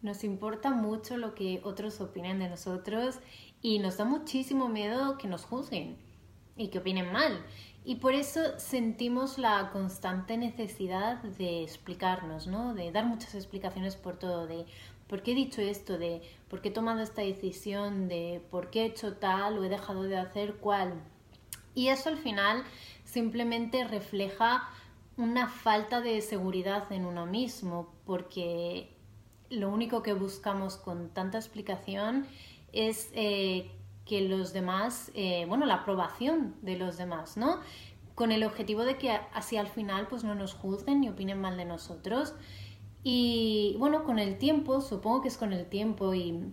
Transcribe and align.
Nos 0.00 0.22
importa 0.22 0.70
mucho 0.70 1.16
lo 1.16 1.34
que 1.34 1.60
otros 1.64 2.00
opinen 2.00 2.38
de 2.38 2.48
nosotros 2.48 3.18
y 3.60 3.80
nos 3.80 3.96
da 3.96 4.04
muchísimo 4.04 4.68
miedo 4.68 5.18
que 5.18 5.26
nos 5.26 5.44
juzguen 5.44 5.96
y 6.56 6.68
que 6.68 6.78
opinen 6.78 7.12
mal. 7.12 7.44
Y 7.84 7.96
por 7.96 8.14
eso 8.14 8.40
sentimos 8.58 9.38
la 9.38 9.70
constante 9.72 10.36
necesidad 10.36 11.22
de 11.22 11.62
explicarnos, 11.62 12.46
¿no? 12.46 12.74
De 12.74 12.92
dar 12.92 13.06
muchas 13.06 13.34
explicaciones 13.34 13.96
por 13.96 14.18
todo, 14.18 14.46
de 14.46 14.66
por 15.08 15.22
qué 15.22 15.32
he 15.32 15.34
dicho 15.34 15.62
esto, 15.62 15.96
de 15.98 16.22
por 16.48 16.60
qué 16.60 16.68
he 16.68 16.72
tomado 16.72 17.00
esta 17.00 17.22
decisión, 17.22 18.08
de 18.08 18.42
por 18.50 18.70
qué 18.70 18.82
he 18.82 18.86
hecho 18.86 19.16
tal 19.16 19.58
o 19.58 19.64
he 19.64 19.68
dejado 19.68 20.02
de 20.02 20.18
hacer 20.18 20.56
cual. 20.56 21.02
Y 21.74 21.88
eso 21.88 22.10
al 22.10 22.18
final 22.18 22.62
simplemente 23.04 23.84
refleja 23.84 24.68
una 25.16 25.48
falta 25.48 26.00
de 26.00 26.20
seguridad 26.20 26.92
en 26.92 27.06
uno 27.06 27.24
mismo, 27.24 27.92
porque 28.04 28.97
lo 29.50 29.70
único 29.70 30.02
que 30.02 30.12
buscamos 30.12 30.76
con 30.76 31.08
tanta 31.10 31.38
explicación 31.38 32.26
es 32.72 33.10
eh, 33.14 33.70
que 34.04 34.22
los 34.22 34.52
demás, 34.52 35.10
eh, 35.14 35.44
bueno, 35.48 35.66
la 35.66 35.74
aprobación 35.74 36.54
de 36.62 36.76
los 36.76 36.96
demás, 36.96 37.36
¿no? 37.36 37.60
Con 38.14 38.32
el 38.32 38.44
objetivo 38.44 38.84
de 38.84 38.96
que 38.96 39.10
así 39.32 39.56
al 39.56 39.68
final 39.68 40.08
pues 40.08 40.24
no 40.24 40.34
nos 40.34 40.54
juzguen 40.54 41.00
ni 41.00 41.08
opinen 41.08 41.40
mal 41.40 41.56
de 41.56 41.64
nosotros. 41.64 42.34
Y 43.04 43.76
bueno, 43.78 44.04
con 44.04 44.18
el 44.18 44.38
tiempo, 44.38 44.80
supongo 44.80 45.22
que 45.22 45.28
es 45.28 45.38
con 45.38 45.52
el 45.52 45.66
tiempo 45.66 46.14
y 46.14 46.52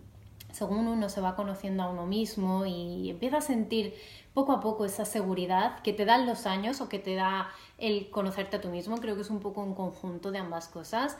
según 0.52 0.88
uno 0.88 1.10
se 1.10 1.20
va 1.20 1.36
conociendo 1.36 1.84
a 1.84 1.90
uno 1.90 2.06
mismo 2.06 2.66
y 2.66 3.10
empieza 3.10 3.38
a 3.38 3.42
sentir 3.42 3.94
poco 4.34 4.54
a 4.54 4.62
poco 4.62 4.86
esa 4.86 5.04
seguridad 5.04 5.82
que 5.82 5.92
te 5.92 6.06
dan 6.06 6.26
los 6.26 6.46
años 6.46 6.82
o 6.82 6.88
que 6.88 7.00
te 7.00 7.16
da 7.16 7.50
el 7.78 8.10
conocerte 8.10 8.58
a 8.58 8.62
tú 8.62 8.70
mismo, 8.70 8.98
creo 8.98 9.16
que 9.16 9.22
es 9.22 9.30
un 9.30 9.40
poco 9.40 9.62
un 9.62 9.76
conjunto 9.76 10.32
de 10.32 10.40
ambas 10.40 10.68
cosas, 10.70 11.18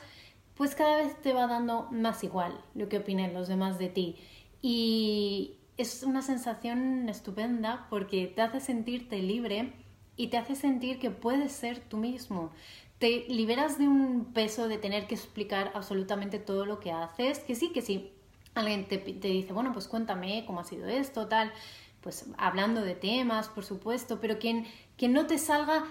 pues 0.56 0.74
cada 0.74 0.96
vez 0.96 1.20
te 1.20 1.32
va 1.32 1.46
dando 1.46 1.88
más 1.90 2.24
igual 2.24 2.58
lo 2.74 2.88
que 2.88 2.98
opinen 2.98 3.34
los 3.34 3.48
demás 3.48 3.78
de 3.78 3.88
ti. 3.88 4.16
Y 4.62 5.56
es 5.76 6.02
una 6.02 6.22
sensación 6.22 7.08
estupenda 7.08 7.86
porque 7.90 8.26
te 8.26 8.42
hace 8.42 8.60
sentirte 8.60 9.20
libre 9.20 9.72
y 10.16 10.28
te 10.28 10.38
hace 10.38 10.56
sentir 10.56 10.98
que 10.98 11.10
puedes 11.10 11.52
ser 11.52 11.80
tú 11.80 11.98
mismo. 11.98 12.50
Te 12.98 13.26
liberas 13.28 13.78
de 13.78 13.86
un 13.86 14.32
peso 14.32 14.68
de 14.68 14.78
tener 14.78 15.06
que 15.06 15.14
explicar 15.14 15.70
absolutamente 15.74 16.38
todo 16.38 16.64
lo 16.64 16.80
que 16.80 16.92
haces, 16.92 17.40
que 17.40 17.54
sí, 17.54 17.70
que 17.72 17.82
sí. 17.82 18.12
Alguien 18.54 18.88
te, 18.88 18.96
dice, 18.96 19.52
bueno, 19.52 19.74
pues 19.74 19.86
cuéntame 19.86 20.44
cómo 20.46 20.60
ha 20.60 20.64
sido 20.64 20.88
esto, 20.88 21.28
tal, 21.28 21.52
pues 22.00 22.24
hablando 22.38 22.80
de 22.80 22.94
temas, 22.94 23.50
por 23.50 23.66
supuesto, 23.66 24.18
pero 24.18 24.38
quien, 24.38 24.66
quien 24.96 25.12
no 25.12 25.26
te 25.26 25.36
salga 25.36 25.84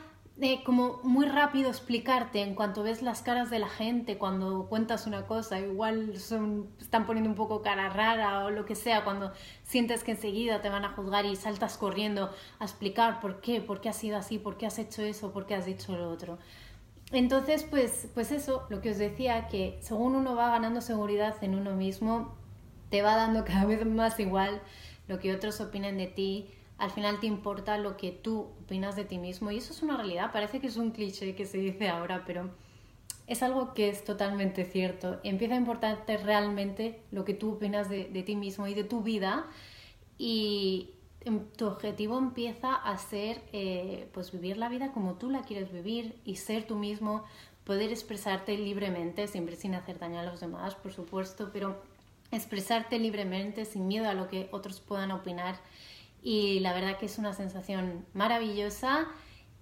como 0.66 1.00
muy 1.04 1.28
rápido 1.28 1.70
explicarte 1.70 2.42
en 2.42 2.56
cuanto 2.56 2.84
ves 2.84 3.02
las 3.02 3.22
caras 3.22 3.50
de 3.50 3.60
la 3.60 3.70
gente 3.70 4.18
cuando 4.18 4.68
cuentas 4.68 5.08
una 5.08 5.26
cosa, 5.26 5.60
igual 5.60 6.18
son, 6.18 6.70
están 6.80 7.06
poniendo 7.06 7.30
un 7.30 7.38
poco 7.38 7.62
cara 7.62 7.90
rara 7.90 8.44
o 8.44 8.50
lo 8.50 8.66
que 8.66 8.76
sea, 8.76 9.06
cuando 9.06 9.32
sientes 9.64 10.04
que 10.04 10.12
enseguida 10.12 10.62
te 10.62 10.70
van 10.70 10.84
a 10.84 10.90
juzgar 10.90 11.26
y 11.26 11.38
saltas 11.38 11.78
corriendo 11.78 12.32
a 12.60 12.66
explicar 12.66 13.22
por 13.22 13.40
qué, 13.40 13.62
por 13.62 13.80
qué 13.80 13.90
has 13.90 13.96
sido 13.96 14.18
así, 14.18 14.38
por 14.38 14.58
qué 14.58 14.66
has 14.66 14.78
hecho 14.78 15.04
eso, 15.04 15.32
por 15.32 15.46
qué 15.46 15.56
has 15.56 15.66
dicho 15.66 15.96
lo 15.96 16.10
otro. 16.10 16.38
Entonces, 17.12 17.64
pues, 17.64 18.10
pues 18.14 18.32
eso, 18.32 18.66
lo 18.70 18.82
que 18.82 18.92
os 18.92 18.98
decía, 18.98 19.48
que 19.48 19.78
según 19.82 20.16
uno 20.16 20.36
va 20.36 20.50
ganando 20.50 20.82
seguridad 20.82 21.36
en 21.44 21.56
uno 21.56 21.76
mismo, 21.76 22.36
te 22.90 23.02
va 23.02 23.16
dando 23.16 23.46
cada 23.46 23.66
vez 23.66 23.86
más 23.86 24.20
igual 24.20 24.62
lo 25.08 25.20
que 25.20 25.34
otros 25.34 25.62
opinen 25.62 25.98
de 25.98 26.08
ti, 26.08 26.50
al 26.78 26.92
final 26.92 27.20
te 27.20 27.28
importa 27.28 27.78
lo 27.78 27.98
que 27.98 28.12
tú 28.12 28.50
opinas 28.64 28.96
de 28.96 29.06
ti 29.06 29.18
mismo 29.18 29.52
y 29.52 29.58
eso 29.58 29.72
es 29.74 29.82
una 29.82 29.96
realidad, 29.98 30.32
parece 30.32 30.60
que 30.60 30.68
es 30.68 30.78
un 30.78 30.92
cliché 30.92 31.36
que 31.36 31.46
se 31.46 31.58
dice 31.58 31.88
ahora, 31.88 32.24
pero 32.26 32.50
es 33.28 33.42
algo 33.42 33.74
que 33.74 33.90
es 33.90 34.04
totalmente 34.04 34.66
cierto. 34.66 35.20
Empieza 35.24 35.56
a 35.56 35.58
importarte 35.58 36.18
realmente 36.18 37.02
lo 37.12 37.26
que 37.26 37.34
tú 37.34 37.54
opinas 37.54 37.90
de, 37.90 38.06
ti 38.26 38.36
mismo 38.36 38.68
y 38.68 38.74
de 38.74 38.84
tu 38.84 39.02
vida 39.02 39.48
y 40.18 40.92
tu 41.56 41.66
objetivo 41.66 42.20
empieza 42.20 42.76
a 42.76 42.98
ser 43.00 43.42
eh, 43.52 44.08
pues 44.14 44.32
vivir 44.32 44.58
la 44.58 44.70
vida 44.70 44.92
como 44.92 45.16
tú 45.16 45.32
la 45.32 45.42
quieres 45.42 45.72
vivir 45.72 46.20
y 46.24 46.36
ser 46.36 46.68
tú 46.68 46.76
mismo, 46.76 47.24
poder 47.64 47.90
expresarte 47.90 48.56
libremente, 48.58 49.28
siempre 49.28 49.56
sin 49.56 49.74
hacer 49.74 49.98
daño 49.98 50.20
a 50.20 50.24
los 50.24 50.40
demás, 50.40 50.76
por 50.76 50.94
supuesto, 50.94 51.50
pero 51.52 51.82
expresarte 52.32 53.00
libremente 53.00 53.66
sin 53.66 53.88
miedo 53.88 54.08
a 54.08 54.14
lo 54.14 54.28
que 54.28 54.50
otros 54.52 54.80
puedan 54.82 55.12
opinar 55.12 55.56
y 56.26 56.60
la 56.60 56.74
verdad 56.74 56.98
que 56.98 57.06
es 57.06 57.20
una 57.20 57.34
sensación 57.34 58.04
maravillosa 58.16 59.06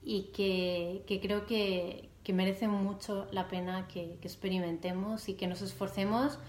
y 0.01 0.31
que, 0.33 1.19
creo 1.21 1.45
que, 1.45 2.09
merece 2.29 2.69
mucho 2.69 3.27
la 3.33 3.49
pena 3.49 3.85
que, 3.89 4.17
experimentemos 4.21 5.27
y 5.27 5.33
que 5.33 5.45
nos 5.45 5.61
esforcemos 5.61 6.39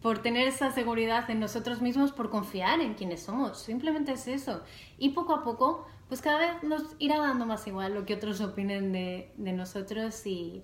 por 0.00 0.22
tener 0.22 0.46
esa 0.46 0.70
seguridad 0.70 1.28
en 1.28 1.40
nosotros 1.40 1.82
mismos, 1.82 2.12
por 2.12 2.30
confiar 2.30 2.80
en 2.82 2.94
quienes 2.94 3.24
somos. 3.24 3.58
Simplemente 3.58 4.12
es 4.12 4.28
eso. 4.28 4.62
Y 4.96 5.08
poco 5.08 5.34
a 5.34 5.42
poco, 5.42 5.88
pues 6.06 6.22
cada 6.22 6.38
vez 6.38 6.62
nos 6.62 6.94
irá 7.00 7.18
dando 7.18 7.44
más 7.44 7.66
igual 7.66 7.94
lo 7.94 8.06
que 8.06 8.14
otros 8.14 8.40
opinen 8.40 8.92
de, 8.92 9.32
de 9.36 9.52
nosotros 9.54 10.24
y 10.24 10.62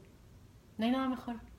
no 0.79 0.85
hay 0.85 0.93
nada 0.93 1.09
mejor. 1.09 1.50